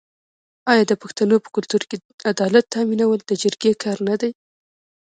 [0.71, 1.97] آیا د پښتنو په کلتور کې
[2.31, 4.31] عدالت تامینول د جرګې کار نه دی؟